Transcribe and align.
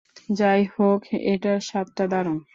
যাই 0.31 0.61
হোক, 0.73 1.01
এটার 1.31 1.59
স্বাদটা 1.61 2.03
দারুণ। 2.11 2.37